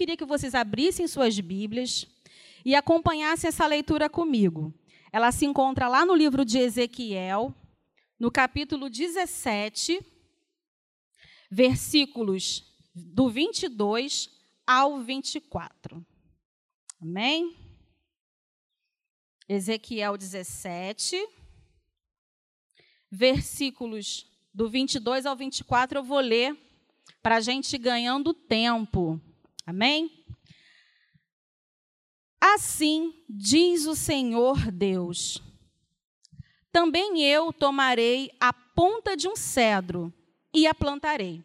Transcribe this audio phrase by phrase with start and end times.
[0.00, 2.06] queria que vocês abrissem suas Bíblias
[2.64, 4.72] e acompanhassem essa leitura comigo.
[5.12, 7.54] Ela se encontra lá no livro de Ezequiel,
[8.18, 10.00] no capítulo 17,
[11.50, 14.30] versículos do 22
[14.66, 16.02] ao 24.
[16.98, 17.54] Amém?
[19.46, 21.14] Ezequiel 17,
[23.10, 26.56] versículos do 22 ao 24, eu vou ler
[27.22, 29.20] para a gente ganhando tempo.
[29.70, 30.10] Amém?
[32.40, 35.40] Assim diz o Senhor Deus:
[36.72, 40.12] Também eu tomarei a ponta de um cedro
[40.52, 41.44] e a plantarei.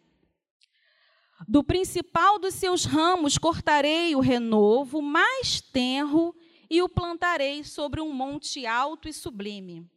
[1.48, 6.36] Do principal dos seus ramos cortarei o renovo mais tenro
[6.68, 9.88] e o plantarei sobre um monte alto e sublime.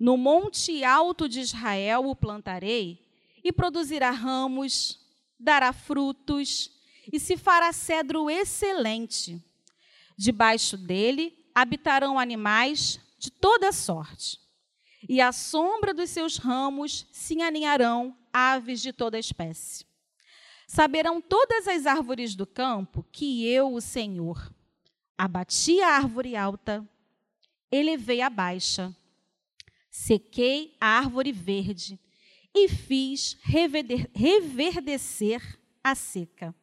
[0.00, 3.08] No monte alto de Israel o plantarei,
[3.44, 4.98] e produzirá ramos,
[5.38, 6.79] dará frutos,
[7.12, 9.42] e se fará cedro excelente.
[10.16, 14.38] Debaixo dele habitarão animais de toda sorte,
[15.08, 19.84] e à sombra dos seus ramos se aninharão aves de toda espécie.
[20.66, 24.52] Saberão todas as árvores do campo que eu, o Senhor,
[25.18, 26.88] abati a árvore alta,
[27.72, 28.94] elevei a baixa,
[29.90, 31.98] sequei a árvore verde
[32.54, 33.36] e fiz
[34.14, 36.54] reverdecer a seca.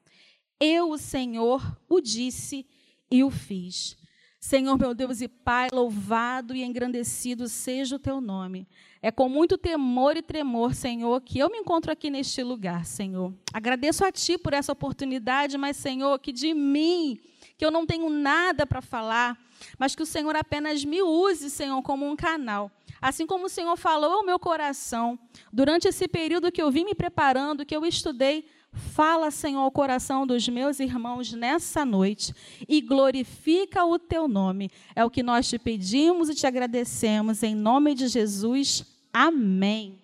[0.59, 2.65] Eu, o Senhor, o disse
[3.11, 3.97] e o fiz.
[4.39, 8.67] Senhor, meu Deus e Pai, louvado e engrandecido seja o teu nome.
[9.01, 13.33] É com muito temor e tremor, Senhor, que eu me encontro aqui neste lugar, Senhor.
[13.53, 17.19] Agradeço a Ti por essa oportunidade, mas, Senhor, que de mim,
[17.57, 19.37] que eu não tenho nada para falar,
[19.77, 22.71] mas que o Senhor apenas me use, Senhor, como um canal
[23.01, 25.19] Assim como o Senhor falou ao meu coração,
[25.53, 28.45] durante esse período que eu vim me preparando, que eu estudei,
[28.77, 32.33] fala, Senhor, ao coração dos meus irmãos nessa noite
[32.67, 34.71] e glorifica o teu nome.
[34.95, 38.85] É o que nós te pedimos e te agradecemos, em nome de Jesus.
[39.11, 39.99] Amém.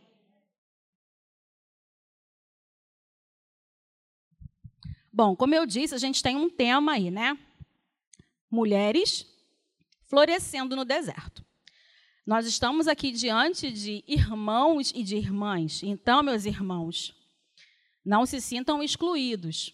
[5.12, 7.38] Bom, como eu disse, a gente tem um tema aí, né?
[8.50, 9.28] Mulheres
[10.06, 11.46] florescendo no deserto.
[12.26, 15.84] Nós estamos aqui diante de irmãos e de irmãs.
[15.84, 17.14] Então, meus irmãos,
[18.04, 19.74] não se sintam excluídos.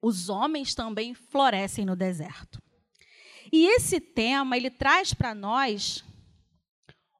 [0.00, 2.62] Os homens também florescem no deserto.
[3.52, 6.04] E esse tema, ele traz para nós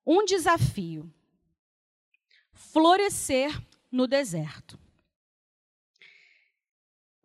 [0.04, 1.12] um desafio:
[2.52, 3.60] florescer
[3.90, 4.78] no deserto.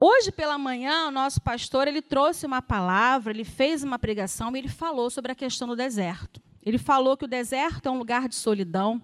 [0.04, 4.60] Hoje pela manhã, o nosso pastor, ele trouxe uma palavra, ele fez uma pregação e
[4.60, 6.42] ele falou sobre a questão do deserto.
[6.64, 9.00] Ele falou que o deserto é um lugar de solidão,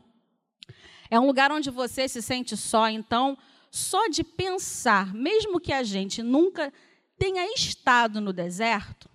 [1.09, 2.89] é um lugar onde você se sente só.
[2.89, 3.37] Então,
[3.71, 6.73] só de pensar, mesmo que a gente nunca
[7.17, 9.09] tenha estado no deserto,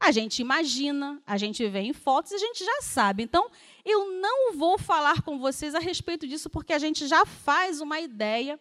[0.00, 3.22] a gente imagina, a gente vê em fotos, a gente já sabe.
[3.22, 3.48] Então,
[3.84, 8.00] eu não vou falar com vocês a respeito disso, porque a gente já faz uma
[8.00, 8.58] ideia,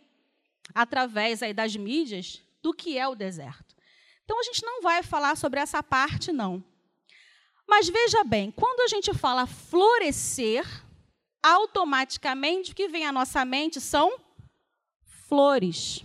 [0.74, 3.76] através aí das mídias, do que é o deserto.
[4.24, 6.64] Então, a gente não vai falar sobre essa parte, não.
[7.68, 10.64] Mas veja bem, quando a gente fala florescer,
[11.42, 14.21] automaticamente o que vem à nossa mente são
[15.32, 16.04] flores.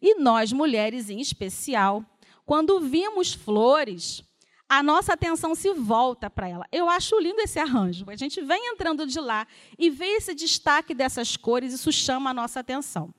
[0.00, 2.04] E nós, mulheres em especial,
[2.46, 4.22] quando vimos flores,
[4.68, 6.64] a nossa atenção se volta para ela.
[6.70, 8.04] Eu acho lindo esse arranjo.
[8.08, 12.34] A gente vem entrando de lá e vê esse destaque dessas cores, isso chama a
[12.34, 13.12] nossa atenção.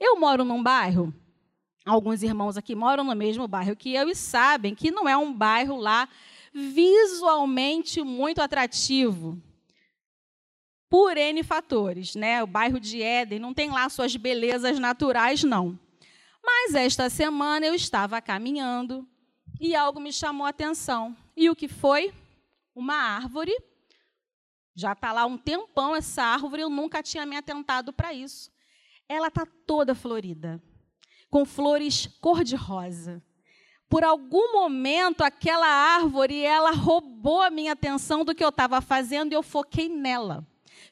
[0.00, 1.12] Eu moro num bairro,
[1.84, 5.30] alguns irmãos aqui moram no mesmo bairro que eu e sabem que não é um
[5.30, 6.08] bairro lá
[6.54, 9.38] visualmente muito atrativo.
[10.90, 12.42] Por N fatores, né?
[12.42, 15.78] O bairro de Éden não tem lá suas belezas naturais, não.
[16.44, 19.08] Mas esta semana eu estava caminhando
[19.60, 21.16] e algo me chamou a atenção.
[21.36, 22.12] E o que foi?
[22.74, 23.56] Uma árvore.
[24.74, 28.50] Já está lá um tempão essa árvore, eu nunca tinha me atentado para isso.
[29.08, 30.62] Ela está toda florida,
[31.30, 33.22] com flores cor-de-rosa
[33.90, 39.32] por algum momento aquela árvore ela roubou a minha atenção do que eu estava fazendo
[39.32, 40.46] e eu foquei nela.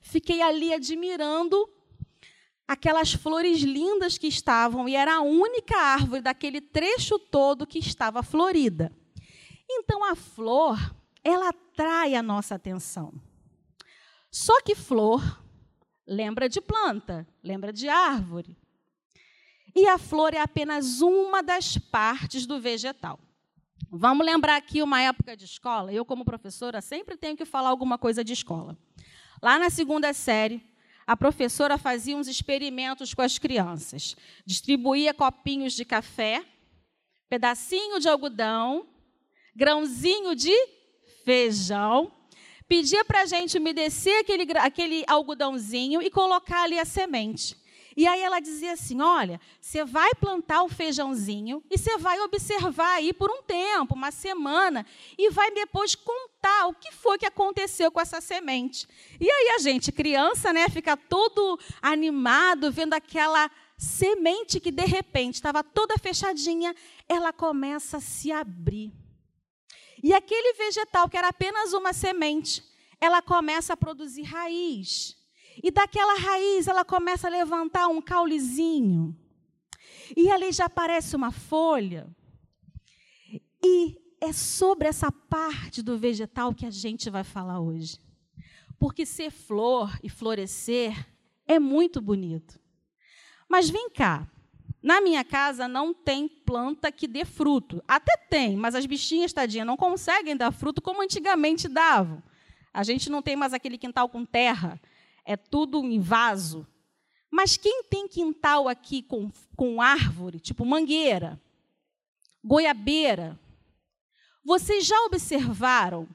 [0.08, 1.68] Fiquei ali admirando
[2.66, 8.22] aquelas flores lindas que estavam e era a única árvore daquele trecho todo que estava
[8.22, 8.90] florida.
[9.68, 10.78] Então a flor,
[11.22, 13.12] ela atrai a nossa atenção.
[14.30, 15.42] Só que flor
[16.06, 18.56] lembra de planta, lembra de árvore.
[19.76, 23.20] E a flor é apenas uma das partes do vegetal.
[23.90, 25.92] Vamos lembrar aqui uma época de escola.
[25.92, 28.74] Eu, como professora, sempre tenho que falar alguma coisa de escola.
[29.42, 30.62] Lá na segunda série,
[31.06, 34.16] a professora fazia uns experimentos com as crianças.
[34.44, 36.44] Distribuía copinhos de café,
[37.28, 38.86] pedacinho de algodão,
[39.54, 40.54] grãozinho de
[41.24, 42.12] feijão.
[42.66, 47.56] Pedia para a gente umedecer aquele, aquele algodãozinho e colocar ali a semente.
[47.98, 52.94] E aí ela dizia assim: olha, você vai plantar o feijãozinho e você vai observar
[52.94, 54.86] aí por um tempo, uma semana,
[55.18, 58.86] e vai depois contar o que foi que aconteceu com essa semente.
[59.18, 65.34] E aí a gente, criança, né, fica todo animado vendo aquela semente que de repente
[65.34, 66.76] estava toda fechadinha,
[67.08, 68.92] ela começa a se abrir.
[70.04, 72.62] E aquele vegetal que era apenas uma semente,
[73.00, 75.17] ela começa a produzir raiz.
[75.62, 79.16] E daquela raiz ela começa a levantar um caulezinho.
[80.16, 82.08] E ali já aparece uma folha.
[83.62, 88.00] E é sobre essa parte do vegetal que a gente vai falar hoje.
[88.78, 91.06] Porque ser flor e florescer
[91.46, 92.58] é muito bonito.
[93.48, 94.28] Mas vem cá,
[94.82, 97.82] na minha casa não tem planta que dê fruto.
[97.88, 102.22] Até tem, mas as bichinhas, tadinha, não conseguem dar fruto como antigamente davam.
[102.72, 104.80] A gente não tem mais aquele quintal com terra
[105.28, 106.66] é tudo em vaso.
[107.30, 111.38] Mas quem tem quintal aqui com, com árvore, tipo mangueira,
[112.42, 113.38] goiabeira,
[114.42, 116.08] vocês já observaram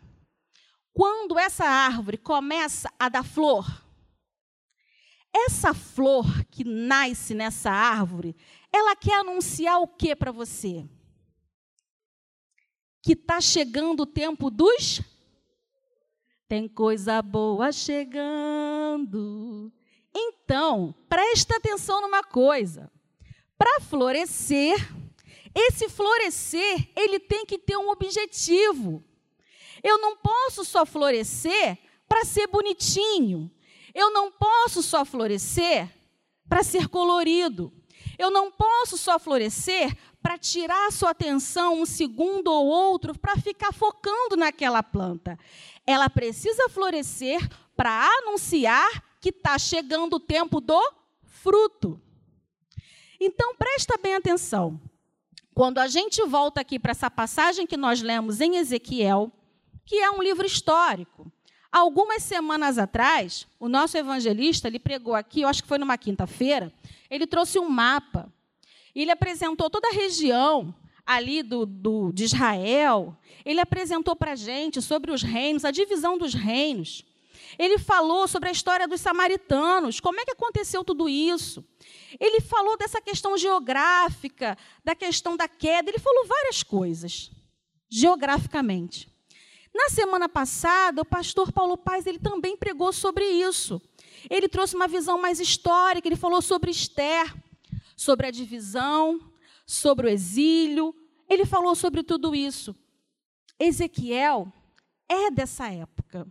[0.92, 3.84] quando essa árvore começa a dar flor?
[5.32, 8.36] Essa flor que nasce nessa árvore,
[8.72, 10.90] ela quer anunciar o que para você?
[13.04, 15.02] Que está chegando o tempo dos
[16.48, 19.72] tem coisa boa chegando.
[20.16, 22.92] Então, presta atenção numa coisa.
[23.58, 24.76] Para florescer,
[25.56, 29.04] esse florescer, ele tem que ter um objetivo.
[29.84, 33.52] Eu não posso só florescer para ser bonitinho.
[33.94, 35.90] Eu não posso só florescer
[36.48, 37.72] para ser colorido.
[38.18, 43.74] Eu não posso só florescer para tirar sua atenção um segundo ou outro para ficar
[43.74, 45.38] focando naquela planta.
[45.86, 50.82] Ela precisa florescer para anunciar que está chegando o tempo do
[51.24, 52.00] fruto.
[53.20, 54.80] Então, presta bem atenção.
[55.54, 59.32] Quando a gente volta aqui para essa passagem que nós lemos em Ezequiel,
[59.86, 61.32] que é um livro histórico.
[61.74, 66.72] Algumas semanas atrás, o nosso evangelista, ele pregou aqui, eu acho que foi numa quinta-feira,
[67.10, 68.32] ele trouxe um mapa.
[68.94, 70.72] E ele apresentou toda a região
[71.04, 76.16] ali do, do, de Israel, ele apresentou para a gente sobre os reinos, a divisão
[76.16, 77.04] dos reinos.
[77.58, 81.66] Ele falou sobre a história dos samaritanos, como é que aconteceu tudo isso.
[82.20, 84.56] Ele falou dessa questão geográfica,
[84.86, 87.32] da questão da queda, ele falou várias coisas,
[87.90, 89.12] geograficamente.
[89.74, 93.82] Na semana passada, o pastor Paulo Paz ele também pregou sobre isso.
[94.30, 97.34] Ele trouxe uma visão mais histórica, ele falou sobre Esther,
[97.96, 99.20] sobre a divisão,
[99.66, 100.96] sobre o exílio,
[101.28, 102.76] ele falou sobre tudo isso.
[103.60, 104.52] Ezequiel
[105.10, 106.28] é dessa época,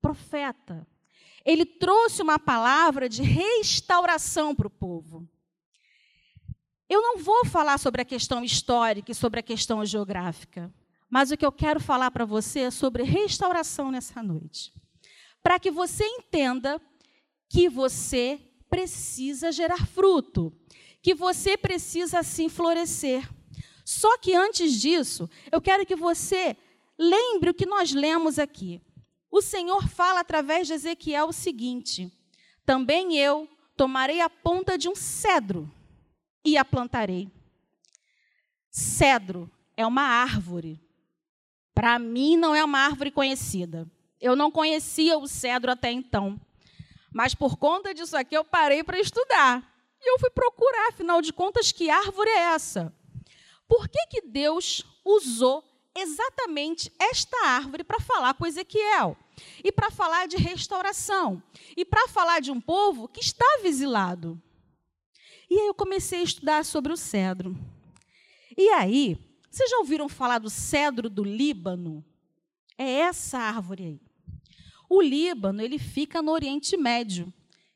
[0.00, 0.86] profeta.
[1.44, 5.28] Ele trouxe uma palavra de restauração para o povo.
[6.88, 10.72] Eu não vou falar sobre a questão histórica e sobre a questão geográfica,
[11.10, 14.72] mas o que eu quero falar para você é sobre restauração nessa noite.
[15.42, 16.80] Para que você entenda
[17.48, 20.52] que você precisa gerar fruto,
[21.02, 23.28] que você precisa assim florescer.
[23.84, 26.56] Só que antes disso, eu quero que você
[26.98, 28.82] lembre o que nós lemos aqui.
[29.30, 32.12] O Senhor fala através de Ezequiel o seguinte:
[32.66, 35.70] Também eu tomarei a ponta de um cedro
[36.44, 37.30] e a plantarei.
[38.70, 40.80] Cedro é uma árvore.
[41.78, 43.88] Para mim, não é uma árvore conhecida.
[44.20, 46.36] Eu não conhecia o cedro até então.
[47.14, 49.62] Mas por conta disso aqui, eu parei para estudar.
[50.02, 52.92] E eu fui procurar, afinal de contas, que árvore é essa?
[53.68, 55.62] Por que, que Deus usou
[55.96, 59.16] exatamente esta árvore para falar com Ezequiel?
[59.62, 61.40] E para falar de restauração?
[61.76, 64.36] E para falar de um povo que estava exilado?
[65.48, 67.56] E aí eu comecei a estudar sobre o cedro.
[68.56, 69.27] E aí,
[69.58, 72.04] vocês já ouviram falar do cedro do Líbano?
[72.76, 74.00] É essa árvore aí.
[74.88, 77.32] O Líbano, ele fica no Oriente Médio,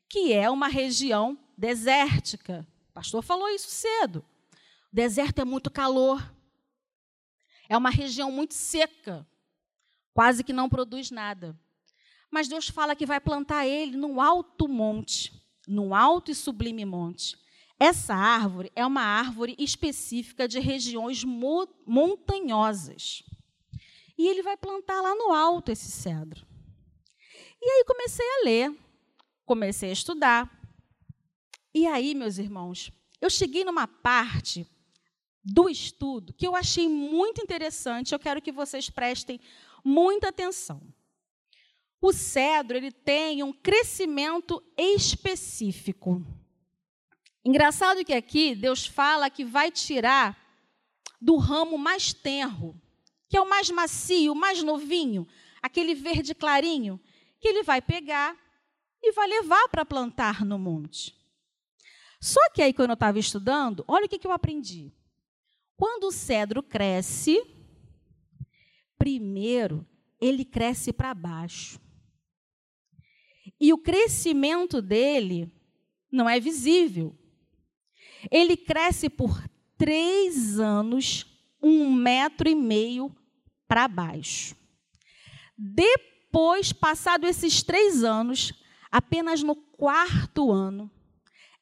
[0.07, 2.65] que é uma região desértica.
[2.89, 4.23] O pastor falou isso cedo.
[4.93, 6.33] O deserto é muito calor.
[7.67, 9.27] É uma região muito seca.
[10.13, 11.53] Quase que não produz nada.
[12.31, 15.33] Mas Deus fala que vai plantar ele num alto monte,
[15.67, 17.37] num alto e sublime monte.
[17.79, 23.23] Essa árvore é uma árvore específica de regiões montanhosas.
[24.17, 26.45] E ele vai plantar lá no alto esse cedro.
[27.61, 28.83] E aí comecei a ler
[29.45, 30.49] comecei a estudar.
[31.73, 34.67] E aí, meus irmãos, eu cheguei numa parte
[35.43, 39.39] do estudo que eu achei muito interessante, eu quero que vocês prestem
[39.83, 40.81] muita atenção.
[42.01, 46.21] O cedro, ele tem um crescimento específico.
[47.45, 50.37] Engraçado que aqui Deus fala que vai tirar
[51.19, 52.79] do ramo mais tenro,
[53.27, 55.27] que é o mais macio, o mais novinho,
[55.61, 56.99] aquele verde clarinho,
[57.39, 58.37] que ele vai pegar
[59.01, 61.13] e vai levar para plantar no monte.
[62.21, 64.93] Só que aí, quando eu estava estudando, olha o que, que eu aprendi.
[65.75, 67.41] Quando o cedro cresce,
[68.97, 69.85] primeiro
[70.21, 71.77] ele cresce para baixo.
[73.59, 75.51] E o crescimento dele
[76.09, 77.17] não é visível.
[78.31, 79.43] Ele cresce por
[79.77, 81.25] três anos,
[81.61, 83.15] um metro e meio
[83.67, 84.55] para baixo.
[85.57, 88.53] Depois, passado esses três anos,
[88.91, 90.89] apenas no quarto ano,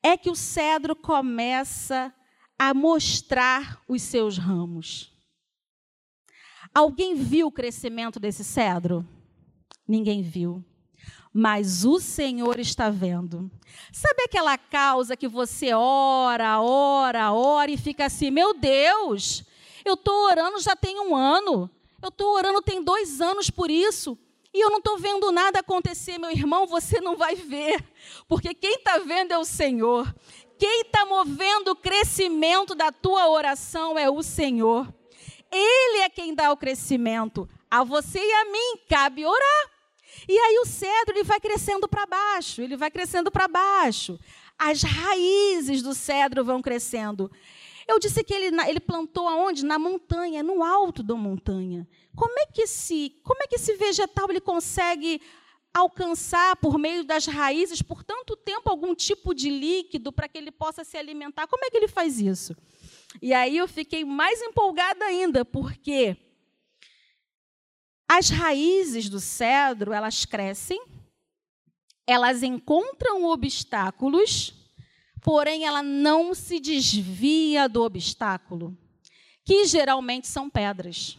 [0.03, 2.13] é que o cedro começa
[2.57, 5.11] a mostrar os seus ramos.
[6.73, 9.07] Alguém viu o crescimento desse cedro?
[9.87, 10.63] Ninguém viu
[11.33, 13.49] mas o Senhor está vendo.
[13.91, 19.43] Sabe aquela causa que você ora, ora, ora e fica assim: meu Deus,
[19.85, 21.69] eu estou orando já tem um ano,
[22.01, 24.17] eu estou orando tem dois anos por isso.
[24.53, 27.81] E eu não estou vendo nada acontecer, meu irmão, você não vai ver,
[28.27, 30.13] porque quem está vendo é o Senhor.
[30.59, 34.93] Quem está movendo o crescimento da tua oração é o Senhor.
[35.51, 37.49] Ele é quem dá o crescimento.
[37.69, 39.70] A você e a mim cabe orar.
[40.27, 44.19] E aí o cedro ele vai crescendo para baixo, ele vai crescendo para baixo.
[44.57, 47.31] As raízes do cedro vão crescendo.
[47.87, 49.65] Eu disse que ele, ele plantou aonde?
[49.65, 51.87] Na montanha, no alto da montanha.
[52.15, 55.21] Como é que esse, como é que esse vegetal ele consegue
[55.73, 60.51] alcançar por meio das raízes por tanto tempo algum tipo de líquido para que ele
[60.51, 61.47] possa se alimentar?
[61.47, 62.55] Como é que ele faz isso?
[63.21, 66.15] E aí eu fiquei mais empolgada ainda, porque
[68.13, 70.83] as raízes do cedro, elas crescem,
[72.05, 74.53] elas encontram obstáculos,
[75.21, 78.77] porém ela não se desvia do obstáculo,
[79.45, 81.17] que geralmente são pedras.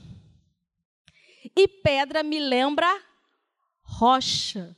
[1.56, 2.86] E pedra me lembra
[3.82, 4.76] rocha.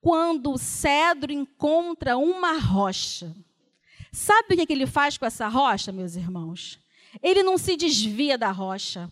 [0.00, 3.32] Quando o cedro encontra uma rocha,
[4.12, 6.80] sabe o que ele faz com essa rocha, meus irmãos?
[7.22, 9.08] Ele não se desvia da rocha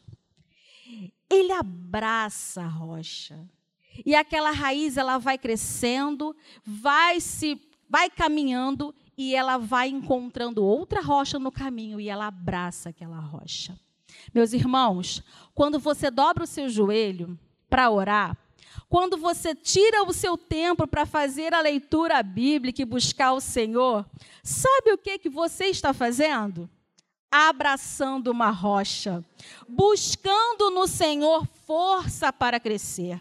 [1.34, 3.38] ele abraça a rocha.
[4.04, 6.34] E aquela raiz ela vai crescendo,
[6.64, 12.88] vai se vai caminhando e ela vai encontrando outra rocha no caminho e ela abraça
[12.88, 13.78] aquela rocha.
[14.32, 15.22] Meus irmãos,
[15.54, 18.36] quando você dobra o seu joelho para orar,
[18.88, 24.06] quando você tira o seu tempo para fazer a leitura bíblica e buscar o Senhor,
[24.42, 26.68] sabe o que que você está fazendo?
[27.32, 29.24] Abraçando uma rocha,
[29.66, 33.18] buscando no Senhor força para crescer.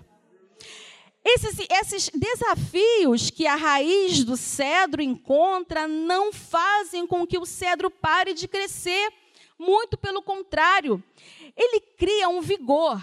[1.24, 7.90] Esses, esses, desafios que a raiz do cedro encontra não fazem com que o cedro
[7.90, 9.14] pare de crescer.
[9.58, 11.02] Muito pelo contrário,
[11.56, 13.00] ele cria um vigor,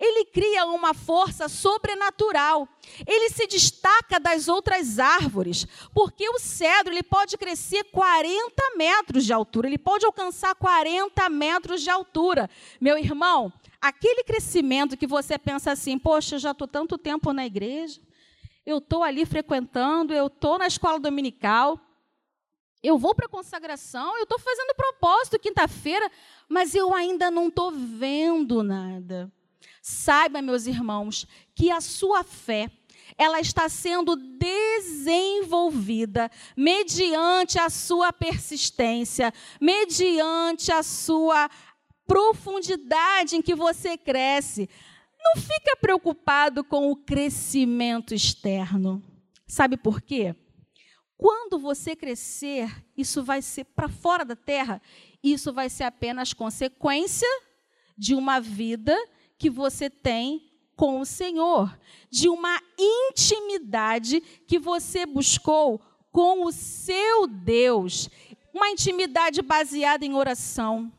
[0.00, 2.66] ele cria uma força sobrenatural.
[3.06, 9.32] Ele se destaca das outras árvores, porque o cedro ele pode crescer 40 metros de
[9.32, 12.48] altura, ele pode alcançar 40 metros de altura.
[12.80, 17.44] Meu irmão, aquele crescimento que você pensa assim, poxa, eu já estou tanto tempo na
[17.44, 18.00] igreja,
[18.64, 21.78] eu estou ali frequentando, eu estou na escola dominical,
[22.82, 26.10] eu vou para a consagração, eu estou fazendo propósito quinta-feira,
[26.48, 29.30] mas eu ainda não estou vendo nada.
[29.80, 32.70] Saiba, meus irmãos, que a sua fé
[33.16, 41.50] ela está sendo desenvolvida mediante a sua persistência, mediante a sua
[42.06, 44.68] profundidade em que você cresce.
[45.22, 49.02] Não fica preocupado com o crescimento externo.
[49.46, 50.34] Sabe por quê?
[51.16, 54.80] Quando você crescer, isso vai ser para fora da terra,
[55.22, 57.28] isso vai ser apenas consequência
[57.98, 58.96] de uma vida
[59.40, 61.74] que você tem com o Senhor,
[62.10, 65.80] de uma intimidade que você buscou
[66.12, 68.10] com o seu Deus,
[68.52, 70.92] uma intimidade baseada em oração,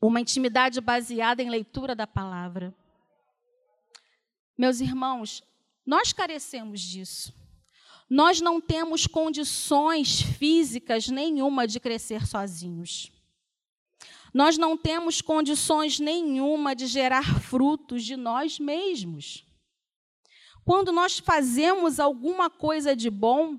[0.00, 2.74] uma intimidade baseada em leitura da palavra.
[4.56, 5.42] Meus irmãos,
[5.84, 7.34] nós carecemos disso.
[8.08, 13.12] Nós não temos condições físicas nenhuma de crescer sozinhos.
[14.32, 19.44] Nós não temos condições nenhuma de gerar frutos de nós mesmos.
[20.64, 23.58] quando nós fazemos alguma coisa de bom,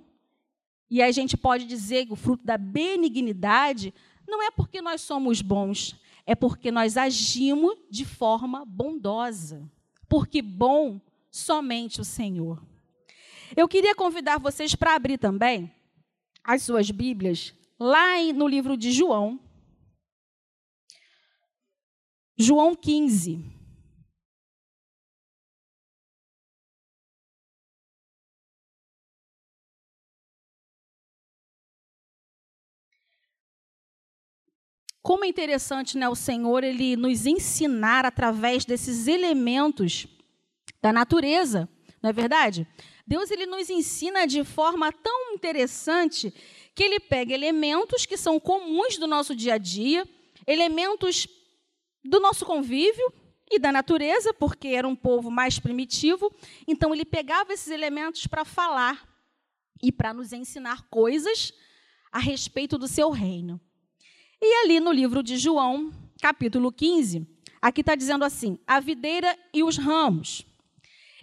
[0.89, 3.93] e a gente pode dizer que o fruto da benignidade,
[4.27, 9.69] não é porque nós somos bons, é porque nós agimos de forma bondosa.
[10.07, 10.99] Porque bom
[11.29, 12.61] somente o Senhor.
[13.55, 15.71] Eu queria convidar vocês para abrir também
[16.43, 19.39] as suas Bíblias lá no livro de João.
[22.41, 23.39] João 15.
[35.03, 40.07] Como é interessante, né, o Senhor ele nos ensinar através desses elementos
[40.81, 41.69] da natureza,
[42.01, 42.67] não é verdade?
[43.05, 46.33] Deus ele nos ensina de forma tão interessante
[46.73, 50.07] que ele pega elementos que são comuns do nosso dia a dia,
[50.47, 51.27] elementos
[52.03, 53.13] do nosso convívio
[53.49, 56.33] e da natureza, porque era um povo mais primitivo,
[56.67, 59.07] então ele pegava esses elementos para falar
[59.83, 61.53] e para nos ensinar coisas
[62.11, 63.59] a respeito do seu reino.
[64.41, 65.91] E ali no livro de João,
[66.21, 67.27] capítulo 15,
[67.61, 70.45] aqui está dizendo assim: a videira e os ramos.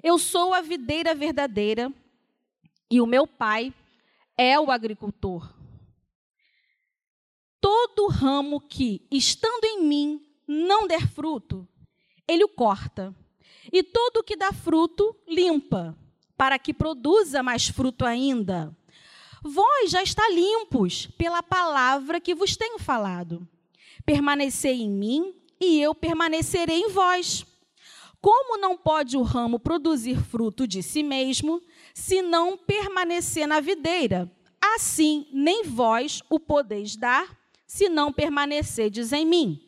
[0.02, 1.92] Eu sou a videira verdadeira
[2.90, 3.72] e o meu pai
[4.36, 5.52] é o agricultor.
[7.60, 11.68] Todo ramo que, estando em mim, não der fruto,
[12.26, 13.14] ele o corta.
[13.70, 15.94] E todo o que dá fruto, limpa,
[16.38, 18.74] para que produza mais fruto ainda.
[19.42, 23.46] Vós já está limpos pela palavra que vos tenho falado.
[24.06, 27.44] Permanecei em mim e eu permanecerei em vós.
[28.20, 31.62] Como não pode o ramo produzir fruto de si mesmo,
[31.94, 34.30] se não permanecer na videira?
[34.60, 37.36] Assim, nem vós o podeis dar,
[37.66, 39.67] se não permanecerdes em mim.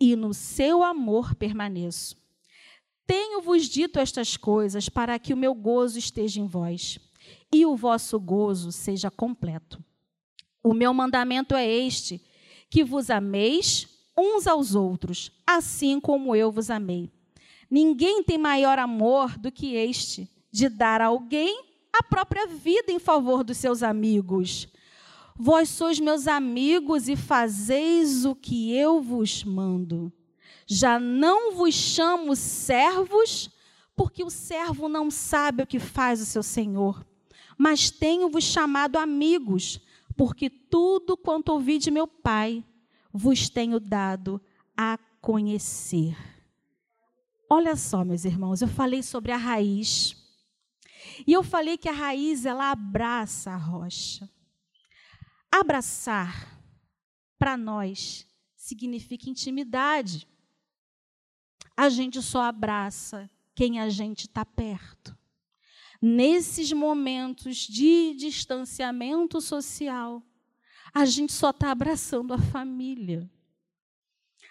[0.00, 2.16] e no seu amor permaneço.
[3.06, 6.98] Tenho-vos dito estas coisas para que o meu gozo esteja em vós
[7.52, 9.82] e o vosso gozo seja completo.
[10.62, 12.22] O meu mandamento é este:
[12.70, 17.10] que vos ameis uns aos outros, assim como eu vos amei.
[17.70, 22.98] Ninguém tem maior amor do que este, de dar a alguém a própria vida em
[22.98, 24.68] favor dos seus amigos.
[25.38, 30.12] Vós sois meus amigos e fazeis o que eu vos mando.
[30.66, 33.50] Já não vos chamo servos,
[33.96, 37.06] porque o servo não sabe o que faz o seu senhor
[37.58, 39.80] mas tenho-vos chamado amigos,
[40.16, 42.64] porque tudo quanto ouvi de meu Pai
[43.12, 44.40] vos tenho dado
[44.76, 46.16] a conhecer.
[47.50, 50.16] Olha só, meus irmãos, eu falei sobre a raiz.
[51.26, 54.30] E eu falei que a raiz ela abraça a rocha.
[55.50, 56.60] Abraçar
[57.38, 60.26] para nós significa intimidade.
[61.76, 65.18] A gente só abraça quem a gente está perto
[66.00, 70.22] nesses momentos de distanciamento social,
[70.94, 73.28] a gente só está abraçando a família.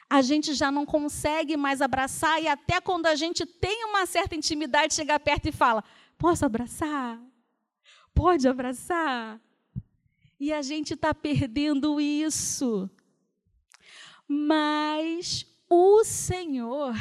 [0.10, 4.36] A gente já não consegue mais abraçar, e até quando a gente tem uma certa
[4.36, 5.84] intimidade, chega perto e fala:
[6.18, 7.20] Posso abraçar?
[8.14, 9.40] Pode abraçar?
[10.40, 12.90] E a gente está perdendo isso.
[14.28, 16.96] Mas o Senhor,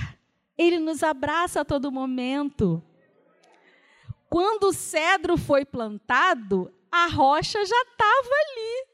[0.56, 2.82] Ele nos abraça a todo momento.
[4.28, 8.86] Quando o cedro foi plantado, a rocha já estava ali.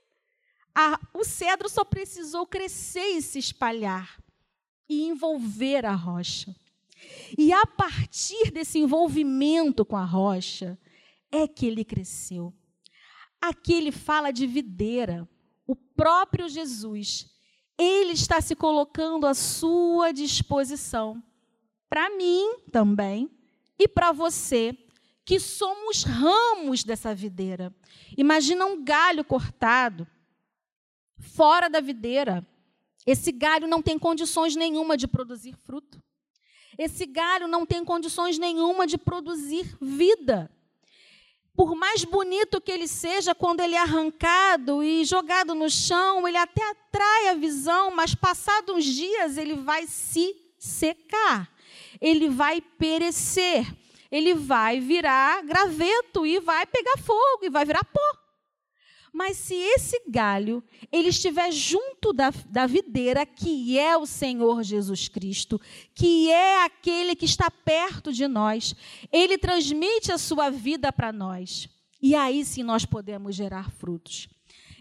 [0.74, 4.18] A, o cedro só precisou crescer e se espalhar
[4.88, 6.54] e envolver a rocha.
[7.36, 10.78] E a partir desse envolvimento com a rocha,
[11.30, 12.52] é que ele cresceu.
[13.42, 15.28] Aqui ele fala de videira,
[15.66, 17.28] o próprio Jesus.
[17.76, 21.20] Ele está se colocando à sua disposição,
[21.90, 23.28] para mim também
[23.76, 24.78] e para você
[25.24, 27.74] que somos ramos dessa videira.
[28.16, 30.06] Imagina um galho cortado
[31.18, 32.46] fora da videira.
[33.04, 36.00] Esse galho não tem condições nenhuma de produzir fruto.
[36.78, 40.48] Esse galho não tem condições nenhuma de produzir vida.
[41.54, 46.38] Por mais bonito que ele seja, quando ele é arrancado e jogado no chão, ele
[46.38, 51.50] até atrai a visão, mas passados uns dias ele vai se secar,
[52.00, 53.66] ele vai perecer,
[54.10, 58.21] ele vai virar graveto e vai pegar fogo e vai virar pó.
[59.12, 65.06] Mas se esse galho ele estiver junto da, da videira, que é o Senhor Jesus
[65.06, 65.60] Cristo,
[65.94, 68.74] que é aquele que está perto de nós,
[69.12, 71.68] ele transmite a sua vida para nós.
[72.00, 74.28] E aí sim nós podemos gerar frutos.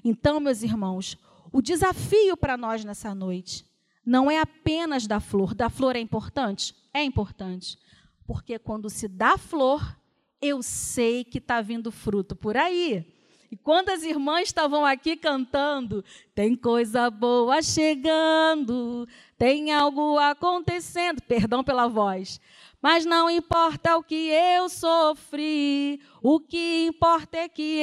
[0.04, 1.18] Então, meus irmãos,
[1.52, 3.66] o desafio para nós nessa noite
[4.06, 5.54] não é apenas da flor.
[5.54, 6.74] Da flor é importante?
[6.94, 7.78] É importante.
[8.26, 9.98] Porque quando se dá flor,
[10.42, 13.06] eu sei que está vindo fruto por aí.
[13.52, 19.06] E quando as irmãs estavam aqui cantando, tem coisa boa chegando,
[19.38, 22.40] tem algo acontecendo, perdão pela voz,
[22.82, 27.80] mas não importa o que eu sofri, o que importa é que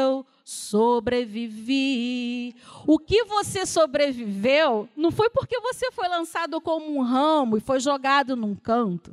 [0.00, 2.54] eu sobrevivi.
[2.86, 7.80] O que você sobreviveu não foi porque você foi lançado como um ramo e foi
[7.80, 9.12] jogado num canto.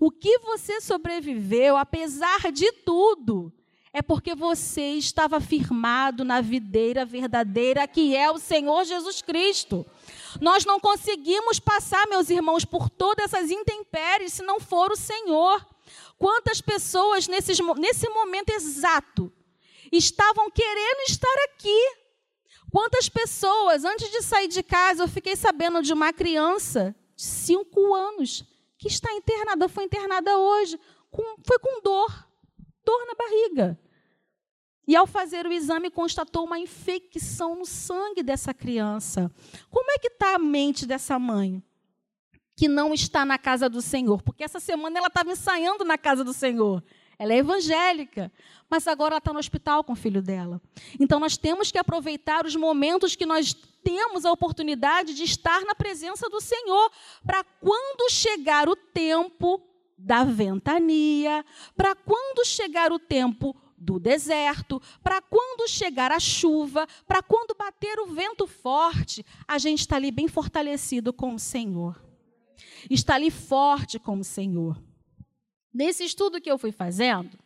[0.00, 3.52] O que você sobreviveu, apesar de tudo,
[3.92, 9.84] é porque você estava firmado na videira verdadeira que é o Senhor Jesus Cristo.
[10.40, 15.66] Nós não conseguimos passar, meus irmãos, por todas essas intempéries se não for o Senhor.
[16.18, 19.30] Quantas pessoas nesses, nesse momento exato
[19.90, 21.96] estavam querendo estar aqui?
[22.70, 27.94] Quantas pessoas, antes de sair de casa, eu fiquei sabendo de uma criança de cinco
[27.94, 28.42] anos
[28.78, 32.31] que está internada, foi internada hoje, com, foi com dor
[32.84, 33.78] dor na barriga.
[34.86, 39.30] E ao fazer o exame, constatou uma infecção no sangue dessa criança.
[39.70, 41.62] Como é que está a mente dessa mãe?
[42.56, 44.22] Que não está na casa do Senhor.
[44.22, 46.82] Porque essa semana ela estava ensaiando na casa do Senhor.
[47.18, 48.32] Ela é evangélica,
[48.68, 50.60] mas agora ela está no hospital com o filho dela.
[50.98, 55.74] Então nós temos que aproveitar os momentos que nós temos a oportunidade de estar na
[55.74, 56.90] presença do Senhor,
[57.24, 59.60] para quando chegar o tempo
[60.04, 61.44] da ventania,
[61.76, 67.98] para quando chegar o tempo do deserto, para quando chegar a chuva, para quando bater
[68.00, 72.00] o vento forte, a gente está ali bem fortalecido com o Senhor.
[72.90, 74.80] Está ali forte com o Senhor.
[75.72, 77.38] Nesse estudo que eu fui fazendo,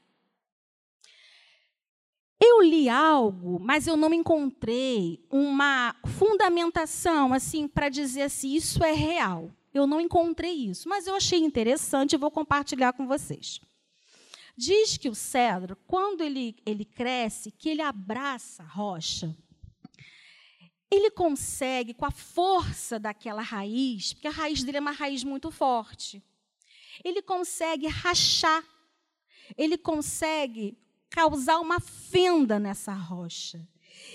[2.42, 8.92] eu li algo, mas eu não encontrei uma fundamentação assim para dizer se isso é
[8.92, 9.50] real.
[9.76, 13.60] Eu não encontrei isso, mas eu achei interessante e vou compartilhar com vocês.
[14.56, 19.36] Diz que o cedro, quando ele, ele cresce, que ele abraça a rocha,
[20.90, 25.50] ele consegue, com a força daquela raiz, porque a raiz dele é uma raiz muito
[25.50, 26.22] forte,
[27.04, 28.64] ele consegue rachar,
[29.58, 30.74] ele consegue
[31.10, 33.68] causar uma fenda nessa rocha.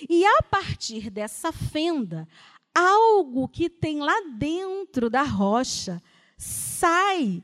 [0.09, 2.27] E a partir dessa fenda,
[2.73, 6.01] algo que tem lá dentro da rocha
[6.37, 7.43] sai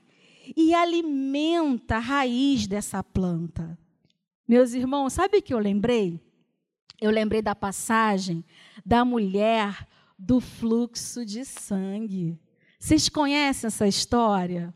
[0.56, 3.78] e alimenta a raiz dessa planta.
[4.48, 6.20] Meus irmãos, sabe o que eu lembrei?
[7.00, 8.44] Eu lembrei da passagem
[8.86, 9.88] da mulher
[10.18, 12.40] do fluxo de sangue.
[12.80, 14.74] Vocês conhecem essa história?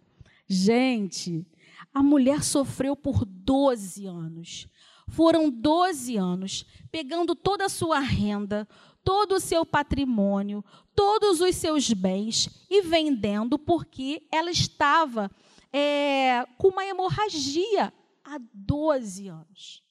[0.48, 1.48] Gente,
[1.94, 4.68] a mulher sofreu por 12 anos.
[5.08, 8.68] Foram 12 anos pegando toda a sua renda,
[9.04, 10.64] todo o seu patrimônio,
[10.96, 15.30] todos os seus bens e vendendo porque ela estava
[15.72, 19.84] é, com uma hemorragia há 12 anos.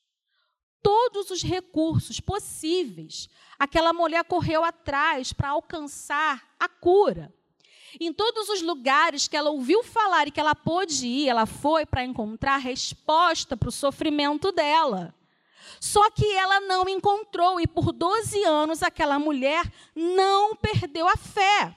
[0.83, 7.33] Todos os recursos possíveis, aquela mulher correu atrás para alcançar a cura.
[7.99, 11.85] Em todos os lugares que ela ouviu falar e que ela pôde ir, ela foi
[11.85, 15.15] para encontrar resposta para o sofrimento dela.
[15.81, 21.75] Só que ela não encontrou, e por 12 anos aquela mulher não perdeu a fé.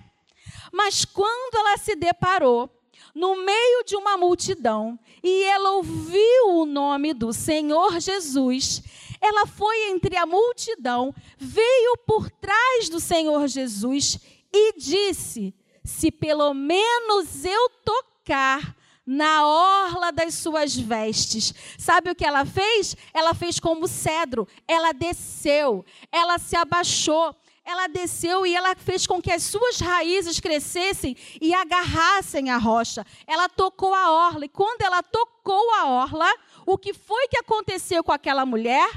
[0.71, 2.69] Mas quando ela se deparou
[3.13, 8.81] no meio de uma multidão e ela ouviu o nome do Senhor Jesus,
[9.21, 14.19] ela foi entre a multidão, veio por trás do Senhor Jesus
[14.51, 21.53] e disse: Se pelo menos eu tocar na orla das suas vestes.
[21.77, 22.95] Sabe o que ela fez?
[23.13, 27.35] Ela fez como cedro, ela desceu, ela se abaixou,
[27.65, 33.05] ela desceu e ela fez com que as suas raízes crescessem e agarrassem a rocha.
[33.25, 36.29] Ela tocou a orla, e quando ela tocou a orla,
[36.65, 38.89] o que foi que aconteceu com aquela mulher?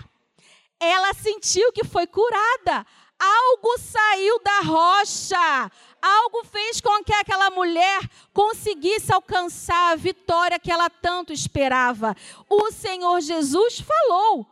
[0.80, 2.84] Ela sentiu que foi curada.
[3.18, 5.70] Algo saiu da rocha.
[6.00, 8.00] Algo fez com que aquela mulher
[8.32, 12.14] conseguisse alcançar a vitória que ela tanto esperava.
[12.48, 14.46] O Senhor Jesus falou: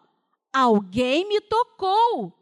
[0.52, 2.32] Alguém me tocou.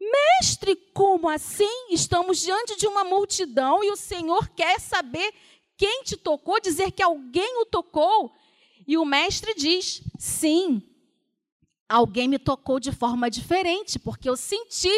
[0.00, 1.86] Mestre, como assim?
[1.90, 5.32] Estamos diante de uma multidão e o Senhor quer saber
[5.76, 8.32] quem te tocou, dizer que alguém o tocou.
[8.86, 10.82] E o mestre diz: Sim,
[11.88, 14.92] alguém me tocou de forma diferente, porque eu senti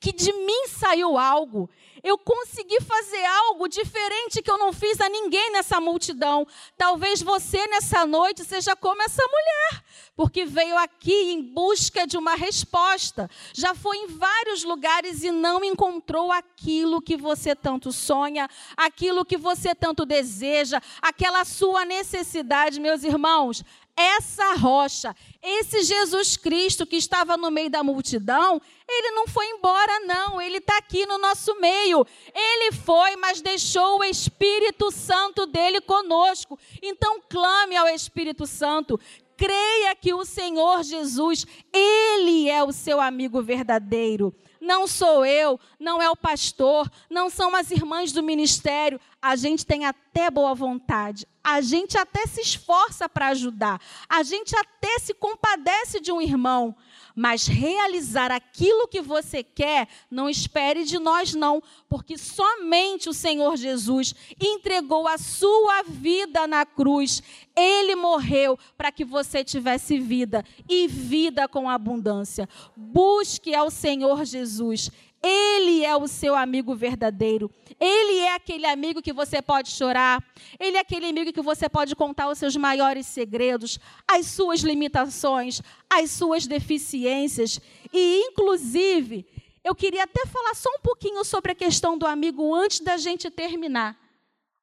[0.00, 1.68] que de mim saiu algo.
[2.06, 6.46] Eu consegui fazer algo diferente que eu não fiz a ninguém nessa multidão.
[6.78, 9.82] Talvez você nessa noite seja como essa mulher,
[10.14, 13.28] porque veio aqui em busca de uma resposta.
[13.52, 19.36] Já foi em vários lugares e não encontrou aquilo que você tanto sonha, aquilo que
[19.36, 23.64] você tanto deseja, aquela sua necessidade, meus irmãos
[23.96, 30.00] essa rocha, esse Jesus Cristo que estava no meio da multidão, ele não foi embora,
[30.00, 32.06] não, ele está aqui no nosso meio.
[32.34, 36.58] Ele foi, mas deixou o Espírito Santo dele conosco.
[36.82, 39.00] Então, clame ao Espírito Santo,
[39.36, 44.34] creia que o Senhor Jesus, ele é o seu amigo verdadeiro
[44.66, 49.00] não sou eu, não é o pastor, não são as irmãs do ministério.
[49.22, 54.54] A gente tem até boa vontade, a gente até se esforça para ajudar, a gente
[54.56, 56.76] até se compadece de um irmão,
[57.16, 63.56] mas realizar aquilo que você quer, não espere de nós, não, porque somente o Senhor
[63.56, 67.22] Jesus entregou a sua vida na cruz.
[67.56, 72.46] Ele morreu para que você tivesse vida e vida com abundância.
[72.76, 74.90] Busque ao Senhor Jesus.
[75.22, 77.50] Ele é o seu amigo verdadeiro.
[77.80, 80.22] Ele é aquele amigo que você pode chorar.
[80.58, 85.60] Ele é aquele amigo que você pode contar os seus maiores segredos, as suas limitações,
[85.90, 87.60] as suas deficiências.
[87.92, 89.26] E, inclusive,
[89.64, 93.30] eu queria até falar só um pouquinho sobre a questão do amigo antes da gente
[93.30, 93.98] terminar.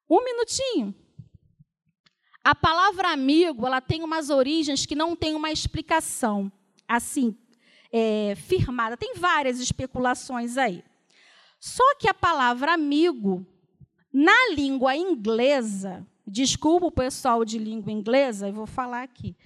[0.08, 0.94] Um minutinho.
[2.42, 6.50] A palavra amigo, ela tem umas origens que não tem uma explicação
[6.86, 7.36] assim
[7.96, 8.96] é, firmada.
[8.96, 10.82] Tem várias especulações aí.
[11.60, 13.46] Só que a palavra amigo,
[14.12, 19.36] na língua inglesa, desculpa o pessoal de língua inglesa, eu vou falar aqui,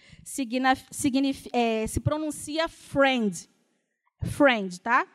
[1.52, 3.50] é, se pronuncia friend.
[4.24, 5.06] Friend, tá?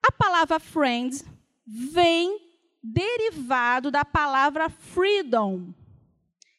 [0.00, 1.24] A palavra friend
[1.66, 2.40] vem
[2.80, 5.74] derivado da palavra freedom,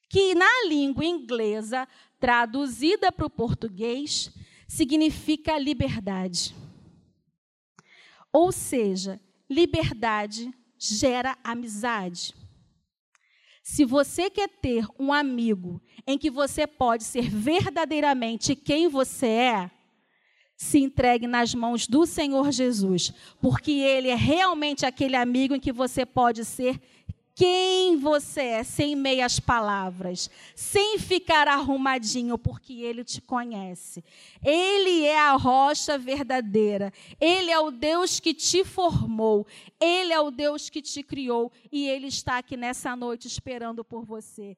[0.09, 1.87] que na língua inglesa,
[2.19, 4.31] traduzida para o português,
[4.73, 6.55] significa liberdade.
[8.31, 12.33] Ou seja, liberdade gera amizade.
[13.61, 19.71] Se você quer ter um amigo em que você pode ser verdadeiramente quem você é,
[20.57, 25.71] se entregue nas mãos do Senhor Jesus, porque Ele é realmente aquele amigo em que
[25.71, 26.81] você pode ser
[27.35, 34.03] quem você é, sem meias palavras, sem ficar arrumadinho, porque Ele te conhece.
[34.43, 36.93] Ele é a rocha verdadeira.
[37.19, 39.47] Ele é o Deus que te formou.
[39.79, 41.51] Ele é o Deus que te criou.
[41.71, 44.51] E Ele está aqui nessa noite esperando por você.